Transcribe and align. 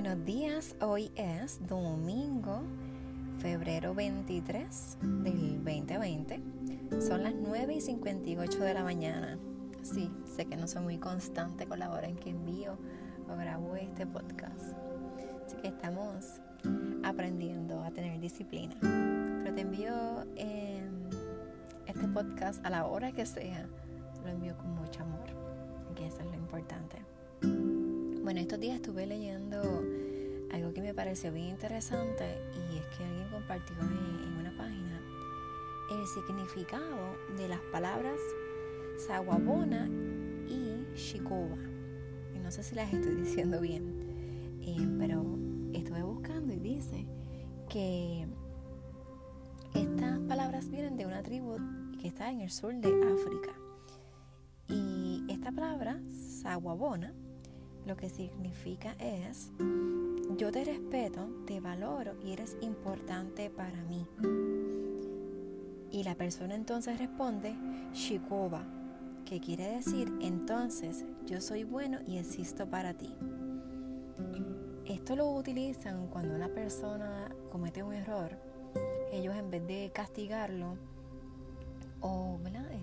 Buenos 0.00 0.24
días, 0.24 0.76
hoy 0.80 1.10
es 1.16 1.58
domingo, 1.66 2.62
febrero 3.40 3.96
23 3.96 4.98
del 5.24 5.64
2020. 5.64 6.40
Son 7.00 7.24
las 7.24 7.34
9 7.34 7.74
y 7.74 7.80
58 7.80 8.60
de 8.60 8.74
la 8.74 8.84
mañana. 8.84 9.40
Sí, 9.82 10.08
sé 10.24 10.44
que 10.44 10.56
no 10.56 10.68
soy 10.68 10.84
muy 10.84 10.98
constante 10.98 11.66
con 11.66 11.80
la 11.80 11.90
hora 11.90 12.06
en 12.06 12.14
que 12.14 12.30
envío 12.30 12.78
o 13.28 13.36
grabo 13.36 13.74
este 13.74 14.06
podcast. 14.06 14.72
Así 15.44 15.56
que 15.62 15.66
estamos 15.66 16.26
aprendiendo 17.02 17.82
a 17.82 17.90
tener 17.90 18.20
disciplina. 18.20 18.76
Pero 18.80 19.52
te 19.52 19.62
envío 19.62 20.22
em, 20.36 21.10
este 21.88 22.06
podcast 22.06 22.64
a 22.64 22.70
la 22.70 22.86
hora 22.86 23.10
que 23.10 23.26
sea. 23.26 23.66
Lo 24.22 24.28
envío 24.28 24.56
con 24.58 24.76
mucho 24.76 25.02
amor, 25.02 25.26
que 25.96 26.06
eso 26.06 26.20
es 26.20 26.26
lo 26.26 26.34
importante. 26.34 26.98
Bueno, 28.28 28.42
estos 28.42 28.60
días 28.60 28.76
estuve 28.76 29.06
leyendo 29.06 29.62
algo 30.52 30.74
que 30.74 30.82
me 30.82 30.92
pareció 30.92 31.32
bien 31.32 31.48
interesante 31.48 32.26
y 32.52 32.76
es 32.76 32.84
que 32.94 33.02
alguien 33.02 33.26
compartió 33.30 33.74
en, 33.80 34.36
una 34.38 34.54
página 34.54 35.00
el 35.90 36.06
significado 36.06 37.16
de 37.38 37.48
las 37.48 37.60
palabras 37.72 38.20
Sawabona 38.98 39.88
y 40.46 40.84
Shikoba. 40.94 41.56
No 42.42 42.50
sé 42.50 42.62
si 42.62 42.74
las 42.74 42.92
estoy 42.92 43.14
diciendo 43.22 43.62
bien, 43.62 43.94
eh, 44.60 44.76
pero 44.98 45.24
estuve 45.72 46.02
buscando 46.02 46.52
y 46.52 46.58
dice 46.58 47.06
que 47.70 48.26
estas 49.72 50.18
palabras 50.28 50.68
vienen 50.68 50.98
de 50.98 51.06
una 51.06 51.22
tribu 51.22 51.56
que 51.98 52.08
está 52.08 52.30
en 52.30 52.42
el 52.42 52.50
sur 52.50 52.74
de 52.74 52.88
África. 52.88 53.54
Y 54.68 55.24
esta 55.30 55.50
palabra, 55.50 55.98
Sawabona, 56.42 57.14
lo 57.88 57.96
que 57.96 58.10
significa 58.10 58.94
es, 58.98 59.50
yo 60.36 60.52
te 60.52 60.62
respeto, 60.62 61.26
te 61.46 61.58
valoro 61.58 62.12
y 62.22 62.32
eres 62.32 62.54
importante 62.60 63.48
para 63.48 63.82
mí. 63.84 64.06
Y 65.90 66.02
la 66.04 66.14
persona 66.14 66.54
entonces 66.54 66.98
responde, 66.98 67.56
Shikoba, 67.94 68.62
que 69.24 69.40
quiere 69.40 69.68
decir, 69.68 70.12
entonces 70.20 71.06
yo 71.24 71.40
soy 71.40 71.64
bueno 71.64 72.00
y 72.06 72.18
existo 72.18 72.68
para 72.68 72.92
ti. 72.92 73.16
Esto 74.84 75.16
lo 75.16 75.30
utilizan 75.30 76.08
cuando 76.08 76.34
una 76.34 76.48
persona 76.48 77.34
comete 77.50 77.82
un 77.82 77.94
error. 77.94 78.38
Ellos 79.12 79.34
en 79.34 79.50
vez 79.50 79.66
de 79.66 79.90
castigarlo 79.94 80.76
o 82.00 82.38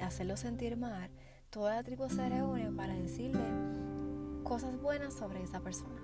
hacerlo 0.00 0.38
sentir 0.38 0.78
mal, 0.78 1.10
toda 1.50 1.74
la 1.74 1.82
tribu 1.82 2.08
se 2.08 2.28
reúne 2.28 2.72
para 2.72 2.94
decirle, 2.94 3.85
cosas 4.46 4.80
buenas 4.80 5.12
sobre 5.12 5.42
esa 5.42 5.58
persona 5.58 6.00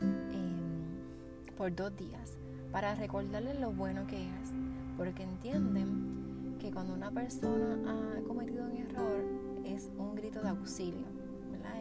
em, 0.00 1.54
por 1.56 1.72
dos 1.74 1.96
días 1.96 2.36
para 2.72 2.96
recordarle 2.96 3.54
lo 3.54 3.70
bueno 3.70 4.04
que 4.08 4.24
es 4.24 4.50
porque 4.96 5.22
entienden 5.22 6.56
que 6.58 6.72
cuando 6.72 6.94
una 6.94 7.12
persona 7.12 7.78
ha 7.86 8.20
cometido 8.22 8.64
un 8.64 8.76
error 8.76 9.24
es 9.64 9.88
un 9.96 10.14
grito 10.14 10.40
de 10.42 10.48
auxilio. 10.48 11.06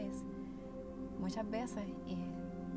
Es, 0.01 0.23
muchas 1.19 1.49
veces 1.49 1.83
eh, 2.07 2.17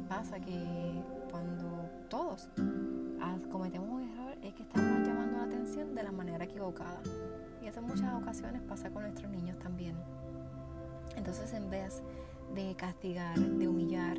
pasa 0.08 0.40
que 0.40 1.02
cuando 1.30 1.90
todos 2.08 2.48
cometemos 3.50 3.88
un 3.88 4.02
error 4.08 4.36
es 4.42 4.54
que 4.54 4.62
estamos 4.62 5.06
llamando 5.06 5.38
la 5.38 5.44
atención 5.44 5.94
de 5.94 6.02
la 6.04 6.12
manera 6.12 6.44
equivocada 6.44 7.02
y 7.60 7.66
eso 7.66 7.80
en 7.80 7.86
muchas 7.86 8.14
ocasiones 8.14 8.62
pasa 8.62 8.90
con 8.90 9.02
nuestros 9.02 9.30
niños 9.30 9.58
también 9.58 9.96
entonces 11.16 11.52
en 11.52 11.68
vez 11.68 12.02
de 12.54 12.74
castigar, 12.76 13.38
de 13.38 13.68
humillar. 13.68 14.18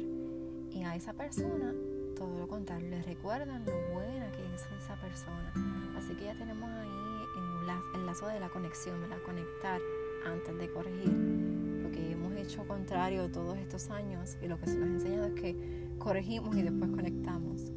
Y 0.72 0.84
a 0.84 0.96
esa 0.96 1.14
persona, 1.14 1.74
todo 2.16 2.38
lo 2.40 2.48
contrario, 2.48 2.90
le 2.90 3.02
recuerdan 3.02 3.66
lo 3.66 3.74
buena 3.94 4.32
que 4.32 4.46
es 4.56 4.66
esa 4.84 4.96
persona. 5.02 5.54
Así 5.98 6.14
que 6.16 6.26
ya 6.26 6.38
tenemos 6.38 6.70
ahí 6.70 6.90
el 7.94 8.06
lazo 8.06 8.28
de 8.28 8.40
la 8.40 8.50
conexión, 8.50 9.10
la 9.10 9.18
conectar 9.20 9.82
antes 10.26 10.58
de 10.58 10.70
corregir. 10.72 11.12
Lo 11.12 11.92
que 11.92 12.12
hemos 12.12 12.34
hecho 12.34 12.68
contrario 12.68 13.30
todos 13.30 13.58
estos 13.58 13.90
años 13.90 14.38
y 14.42 14.48
lo 14.48 14.60
que 14.60 14.68
se 14.68 14.78
nos 14.78 14.90
ha 14.90 14.94
enseñado 14.94 15.26
es 15.28 15.34
que 15.34 15.88
corregimos 15.98 16.56
y 16.56 16.64
después 16.64 16.92
conectamos. 16.92 17.72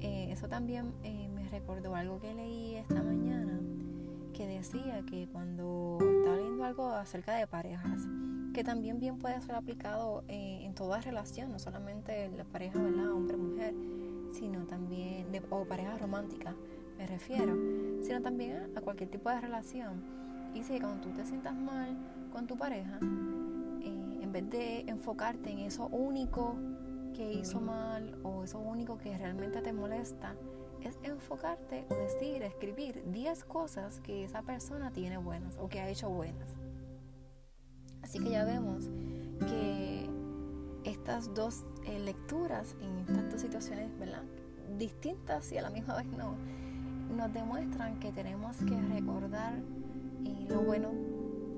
Eh, 0.00 0.28
eso 0.30 0.48
también 0.48 0.92
eh, 1.02 1.28
me 1.34 1.48
recordó 1.48 1.94
algo 1.94 2.20
que 2.20 2.32
leí 2.34 2.76
esta 2.76 3.02
mañana 3.02 3.39
que 4.40 4.46
decía 4.46 5.02
que 5.04 5.28
cuando 5.30 5.98
estaba 6.00 6.34
leyendo 6.34 6.64
algo 6.64 6.88
acerca 6.92 7.34
de 7.34 7.46
parejas, 7.46 8.08
que 8.54 8.64
también 8.64 8.98
bien 8.98 9.18
puede 9.18 9.38
ser 9.42 9.54
aplicado 9.54 10.24
eh, 10.28 10.60
en 10.62 10.74
toda 10.74 10.98
relación, 11.02 11.52
no 11.52 11.58
solamente 11.58 12.30
la 12.30 12.44
pareja, 12.44 12.78
¿verdad? 12.78 13.12
Hombre-mujer, 13.12 13.74
sino 14.32 14.64
también, 14.64 15.26
o 15.50 15.66
pareja 15.66 15.98
romántica, 15.98 16.54
me 16.96 17.06
refiero, 17.06 17.54
sino 18.02 18.22
también 18.22 18.72
a 18.78 18.80
cualquier 18.80 19.10
tipo 19.10 19.28
de 19.28 19.42
relación. 19.42 20.02
Y 20.54 20.64
si 20.64 20.80
cuando 20.80 21.02
tú 21.02 21.10
te 21.10 21.26
sientas 21.26 21.54
mal 21.54 21.94
con 22.32 22.46
tu 22.46 22.56
pareja, 22.56 22.98
eh, 23.82 24.20
en 24.22 24.32
vez 24.32 24.48
de 24.48 24.80
enfocarte 24.88 25.50
en 25.50 25.58
eso 25.58 25.86
único 25.88 26.56
que 27.14 27.30
hizo 27.30 27.60
mal 27.60 28.18
o 28.22 28.44
eso 28.44 28.58
único 28.58 28.96
que 28.96 29.18
realmente 29.18 29.60
te 29.60 29.74
molesta, 29.74 30.34
es 30.82 30.98
enfocarte 31.02 31.86
decir, 31.88 32.42
escribir 32.42 33.02
10 33.06 33.44
cosas 33.44 34.00
que 34.00 34.24
esa 34.24 34.42
persona 34.42 34.90
tiene 34.92 35.18
buenas 35.18 35.56
o 35.58 35.68
que 35.68 35.80
ha 35.80 35.88
hecho 35.88 36.08
buenas. 36.08 36.54
Así 38.02 38.18
que 38.18 38.30
ya 38.30 38.44
vemos 38.44 38.88
que 39.48 40.08
estas 40.84 41.34
dos 41.34 41.64
eh, 41.84 41.98
lecturas 41.98 42.74
en 42.80 42.98
estas 43.00 43.30
dos 43.30 43.40
situaciones 43.40 43.96
¿verdad? 43.98 44.22
distintas 44.78 45.52
y 45.52 45.58
a 45.58 45.62
la 45.62 45.70
misma 45.70 45.96
vez 45.96 46.06
no, 46.06 46.34
nos 47.14 47.32
demuestran 47.32 48.00
que 48.00 48.12
tenemos 48.12 48.56
que 48.58 48.80
recordar 48.80 49.54
eh, 50.24 50.46
lo 50.48 50.62
bueno 50.62 50.90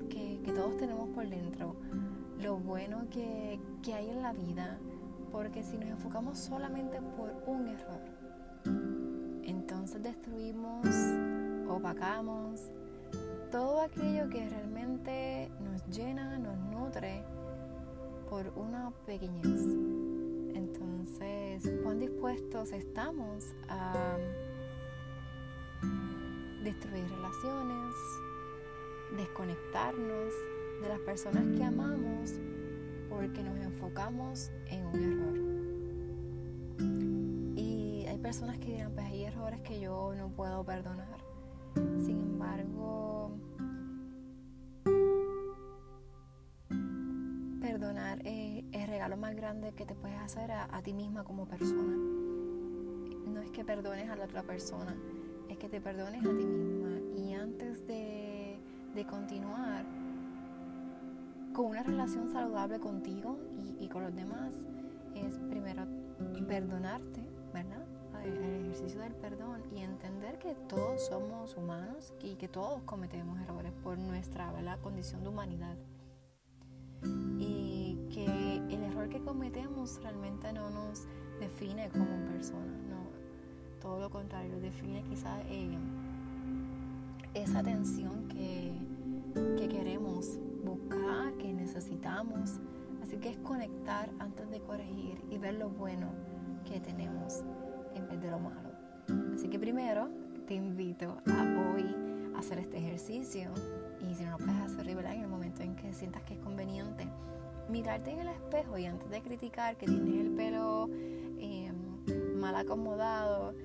que, 0.09 0.41
todos 0.53 0.77
tenemos 0.77 1.09
por 1.09 1.27
dentro, 1.27 1.75
lo 2.39 2.57
bueno 2.57 3.07
que 3.09 3.59
hay 3.91 4.09
en 4.09 4.21
la 4.21 4.33
vida, 4.33 4.77
porque 5.31 5.63
si 5.63 5.77
nos 5.77 5.89
enfocamos 5.89 6.37
solamente 6.37 7.01
por 7.17 7.33
un 7.47 7.67
error, 7.67 7.99
entonces 9.63 10.03
destruimos, 10.03 10.85
opacamos, 11.69 12.69
todo 13.49 13.79
aquello 13.79 14.27
que 14.27 14.49
realmente 14.49 15.49
nos 15.61 15.85
llena, 15.87 16.37
nos 16.37 16.57
nutre 16.57 17.23
por 18.29 18.45
una 18.57 18.91
pequeñez. 19.05 19.61
Entonces, 20.53 21.79
¿cuán 21.81 22.01
dispuestos 22.01 22.73
estamos 22.73 23.45
a 23.69 24.17
destruir 26.61 27.05
relaciones, 27.09 27.95
desconectarnos 29.15 30.33
de 30.81 30.89
las 30.89 30.99
personas 30.99 31.45
que 31.55 31.63
amamos 31.63 32.33
porque 33.09 33.41
nos 33.41 33.57
enfocamos 33.59 34.51
en 34.65 34.85
un 34.87 35.03
error? 35.03 35.42
Personas 38.33 38.57
que 38.57 38.71
dirán, 38.71 38.91
pues 38.93 39.05
hay 39.05 39.25
errores 39.25 39.61
que 39.61 39.79
yo 39.79 40.11
no 40.17 40.27
puedo 40.27 40.63
perdonar. 40.63 41.19
Sin 41.99 42.19
embargo, 42.19 43.37
perdonar 47.61 48.25
es 48.25 48.63
el 48.71 48.87
regalo 48.87 49.17
más 49.17 49.35
grande 49.35 49.73
que 49.73 49.85
te 49.85 49.93
puedes 49.93 50.17
hacer 50.17 50.51
a, 50.51 50.81
ti 50.81 50.95
misma 50.95 51.23
como 51.23 51.45
persona. 51.45 51.95
No 53.27 53.39
es 53.39 53.51
que 53.51 53.63
perdones 53.63 54.09
a 54.09 54.15
la 54.15 54.25
otra 54.25 54.41
persona, 54.41 54.95
es 55.47 55.59
que 55.59 55.69
te 55.69 55.79
perdones 55.79 56.25
a 56.25 56.35
ti 56.35 56.43
misma. 56.43 56.89
Y 57.15 57.35
antes 57.35 57.85
de, 57.85 58.57
de 58.95 59.05
continuar 59.05 59.85
con 61.53 61.67
una 61.67 61.83
relación 61.83 62.33
saludable 62.33 62.79
contigo 62.79 63.37
y, 63.59 63.85
y 63.85 63.89
con 63.89 64.01
los 64.01 64.15
demás, 64.15 64.55
es 65.13 65.37
primero 65.51 65.85
perdonarte, 66.47 67.22
¿verdad? 68.23 68.43
el 68.43 68.65
ejercicio 68.65 69.01
del 69.01 69.13
perdón 69.13 69.63
y 69.71 69.79
entender 69.81 70.39
que 70.39 70.55
todos 70.67 71.05
somos 71.05 71.55
humanos 71.55 72.13
y 72.21 72.35
que 72.35 72.47
todos 72.47 72.81
cometemos 72.83 73.39
errores 73.41 73.71
por 73.83 73.97
nuestra 73.97 74.51
condición 74.81 75.23
de 75.23 75.29
humanidad. 75.29 75.75
Y 77.39 78.07
que 78.13 78.57
el 78.73 78.83
error 78.83 79.09
que 79.09 79.19
cometemos 79.19 80.01
realmente 80.01 80.53
no 80.53 80.69
nos 80.69 81.05
define 81.39 81.89
como 81.89 82.05
persona, 82.31 82.71
no, 82.89 83.07
todo 83.81 83.99
lo 83.99 84.09
contrario, 84.09 84.59
define 84.59 85.03
quizás 85.03 85.41
eh, 85.47 85.77
esa 87.33 87.59
atención 87.59 88.27
que, 88.29 88.71
que 89.57 89.67
queremos 89.67 90.39
buscar, 90.63 91.33
que 91.33 91.51
necesitamos. 91.51 92.59
Así 93.01 93.17
que 93.17 93.31
es 93.31 93.37
conectar 93.39 94.09
antes 94.19 94.49
de 94.49 94.61
corregir 94.61 95.21
y 95.29 95.37
ver 95.37 95.55
lo 95.55 95.69
bueno 95.69 96.07
que 96.63 96.79
tenemos 96.79 97.43
primero 99.73 100.07
te 100.47 100.53
invito 100.53 101.17
a 101.25 101.73
hoy 101.73 101.95
hacer 102.37 102.59
este 102.59 102.77
ejercicio 102.77 103.49
y 104.07 104.13
si 104.13 104.23
no 104.23 104.29
lo 104.29 104.37
puedes 104.37 104.55
hacer 104.61 104.87
en 104.87 105.21
el 105.23 105.27
momento 105.27 105.63
en 105.63 105.75
que 105.75 105.91
sientas 105.93 106.21
que 106.21 106.35
es 106.35 106.39
conveniente, 106.41 107.07
mirarte 107.69 108.11
en 108.11 108.19
el 108.19 108.27
espejo 108.27 108.77
y 108.77 108.85
antes 108.85 109.09
de 109.09 109.19
criticar 109.23 109.75
que 109.75 109.87
tienes 109.87 110.27
el 110.27 110.35
pelo 110.35 110.87
em, 111.39 111.73
mal 112.39 112.55
acomodado, 112.55 113.55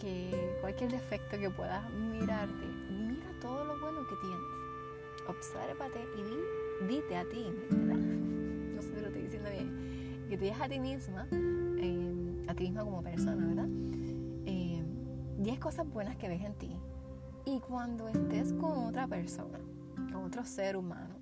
que 0.00 0.56
cualquier 0.62 0.90
defecto 0.90 1.38
que 1.38 1.50
puedas 1.50 1.82
mirarte, 1.92 2.64
mira 2.90 3.26
todo 3.38 3.62
lo 3.66 3.78
bueno 3.78 4.06
que 4.08 4.16
tienes. 4.22 5.28
Obsérvate 5.28 6.00
y 6.16 6.86
dite 6.86 7.14
a 7.14 7.28
ti, 7.28 7.44
¿verdad? 7.68 7.98
No 8.74 8.80
sé 8.80 8.94
si 8.94 9.00
lo 9.02 9.08
estoy 9.08 9.22
diciendo 9.22 9.50
bien. 9.50 10.26
Que 10.30 10.38
te 10.38 10.44
digas 10.44 10.62
a 10.62 10.68
ti 10.70 10.80
misma, 10.80 11.26
em, 11.30 12.48
a 12.48 12.54
ti 12.54 12.64
misma 12.64 12.84
como 12.84 13.02
persona, 13.02 13.44
¿verdad? 13.44 13.68
10 15.38 15.54
em, 15.54 15.60
cosas 15.60 15.88
buenas 15.88 16.16
que 16.16 16.28
ves 16.28 16.42
en 16.42 16.54
ti. 16.54 16.76
Y 17.44 17.60
cuando 17.60 18.08
estés 18.08 18.52
con 18.52 18.86
otra 18.86 19.06
persona, 19.06 19.58
con 20.12 20.24
otro 20.24 20.44
ser 20.44 20.76
humano, 20.76 21.14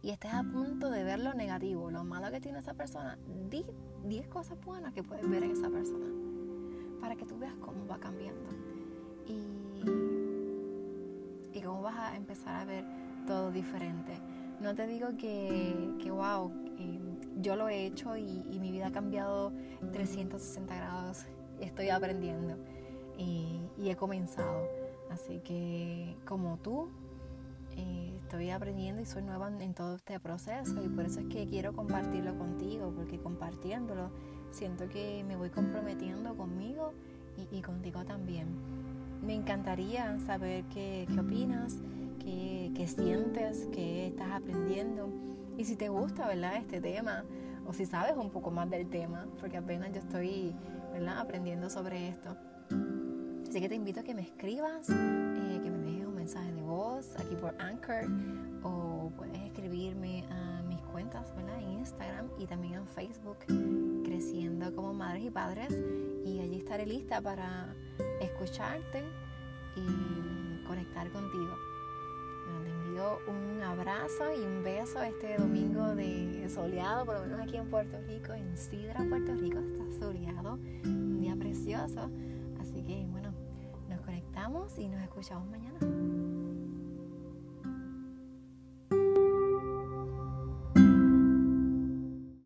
y 0.00 0.10
estés 0.10 0.32
a 0.32 0.42
punto 0.42 0.90
de 0.90 1.04
ver 1.04 1.20
lo 1.20 1.34
negativo, 1.34 1.90
lo 1.90 2.04
malo 2.04 2.30
que 2.30 2.40
tiene 2.40 2.58
esa 2.58 2.74
persona, 2.74 3.18
di 3.50 3.64
10 4.04 4.28
cosas 4.28 4.58
buenas 4.64 4.92
que 4.92 5.02
puedes 5.02 5.28
ver 5.28 5.44
en 5.44 5.52
esa 5.52 5.68
persona 5.68 6.06
para 7.00 7.14
que 7.16 7.24
tú 7.24 7.38
veas 7.38 7.54
cómo 7.60 7.86
va 7.86 7.98
cambiando 7.98 8.50
y, 9.26 9.40
cómo 11.62 11.82
vas 11.82 11.96
a 11.96 12.16
empezar 12.16 12.62
a 12.62 12.64
ver 12.64 12.84
todo 13.26 13.52
diferente. 13.52 14.18
No 14.60 14.74
te 14.74 14.86
digo 14.88 15.16
que, 15.16 15.94
wow, 16.10 16.50
eh, 16.78 16.98
yo 17.36 17.54
lo 17.54 17.68
he 17.68 17.86
hecho 17.86 18.16
y, 18.16 18.42
y, 18.50 18.58
mi 18.58 18.72
vida 18.72 18.88
ha 18.88 18.92
cambiado 18.92 19.52
360 19.92 20.74
grados 20.74 21.26
estoy 21.60 21.90
aprendiendo 21.90 22.56
y, 23.16 23.60
y 23.76 23.90
he 23.90 23.96
comenzado. 23.96 24.68
Así 25.10 25.40
que 25.40 26.16
como 26.24 26.56
tú, 26.58 26.88
eh, 27.76 28.14
estoy 28.22 28.50
aprendiendo 28.50 29.00
y 29.02 29.06
soy 29.06 29.22
nueva 29.22 29.48
en 29.48 29.74
todo 29.74 29.96
este 29.96 30.18
proceso 30.20 30.82
y 30.82 30.88
por 30.88 31.06
eso 31.06 31.20
es 31.20 31.26
que 31.26 31.46
quiero 31.46 31.72
compartirlo 31.74 32.36
contigo, 32.36 32.92
porque 32.94 33.18
compartiéndolo 33.18 34.10
siento 34.50 34.88
que 34.88 35.24
me 35.26 35.36
voy 35.36 35.50
comprometiendo 35.50 36.36
conmigo 36.36 36.92
y, 37.50 37.62
contigo 37.62 38.04
también. 38.04 38.46
Me 39.22 39.34
encantaría 39.34 40.18
saber 40.20 40.64
qué, 40.64 41.06
qué 41.12 41.20
opinas, 41.20 41.78
qué, 42.18 42.72
qué, 42.74 42.86
sientes, 42.86 43.68
qué 43.72 44.08
estás 44.08 44.32
aprendiendo 44.32 45.08
y 45.56 45.64
si 45.64 45.76
te 45.76 45.88
gusta, 45.88 46.26
¿verdad? 46.26 46.56
Este 46.56 46.80
tema 46.80 47.24
o 47.66 47.72
si 47.72 47.86
sabes 47.86 48.16
un 48.16 48.30
poco 48.30 48.50
más 48.50 48.68
del 48.68 48.88
tema, 48.88 49.26
porque 49.40 49.56
apenas 49.56 49.92
yo 49.92 50.00
estoy, 50.00 50.54
¿verdad? 50.92 51.18
Aprendiendo 51.18 51.70
sobre 51.70 52.08
esto. 52.08 52.36
Así 53.48 53.60
que 53.60 53.68
te 53.68 53.74
invito 53.74 54.00
a 54.00 54.02
que 54.02 54.14
me 54.14 54.22
escribas, 54.22 54.88
eh, 54.88 55.60
que 55.62 55.70
me 55.70 55.78
dejes 55.78 56.06
un 56.06 56.14
mensaje 56.14 56.52
de 56.52 56.62
voz 56.62 57.14
aquí 57.18 57.36
por 57.36 57.54
Anchor 57.60 58.06
o 58.62 59.12
puedes 59.16 59.38
escribirme 59.42 60.24
a 60.30 60.62
mis 60.62 60.80
cuentas, 60.82 61.34
¿verdad? 61.36 61.60
En 61.60 61.68
Instagram 61.80 62.30
y 62.38 62.46
también 62.46 62.74
en 62.74 62.86
Facebook 62.86 63.38
creciendo 64.04 64.74
como 64.74 64.94
madres 64.94 65.24
y 65.24 65.30
padres 65.30 65.74
y 66.24 66.40
allí 66.40 66.56
estaré 66.58 66.86
lista 66.86 67.20
para 67.20 67.74
escucharte 68.20 69.02
y 69.76 70.64
conectar 70.66 71.10
contigo. 71.10 71.56
te 72.64 72.70
envío 72.70 73.18
un 73.28 73.62
abrazo 73.62 74.32
y 74.34 74.40
un 74.40 74.62
beso 74.62 75.02
este 75.02 75.36
domingo 75.36 75.94
de 75.94 76.48
soleado, 76.48 77.04
por 77.04 77.16
lo 77.16 77.22
menos 77.22 77.40
aquí 77.40 77.56
en 77.56 77.68
Puerto 77.68 77.98
Rico, 78.06 78.32
en 78.32 78.56
Sidra, 78.56 79.04
Puerto 79.08 79.34
Rico, 79.34 79.58
está 79.58 79.84
soleado, 79.98 80.01
Así 82.60 82.82
que 82.82 83.06
bueno, 83.10 83.32
nos 83.88 84.00
conectamos 84.02 84.78
y 84.78 84.88
nos 84.88 85.02
escuchamos 85.02 85.48
mañana. 85.48 85.78